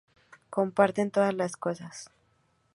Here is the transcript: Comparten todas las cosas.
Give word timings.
Comparten 0.49 1.11
todas 1.11 1.31
las 1.35 1.55
cosas. 1.57 2.09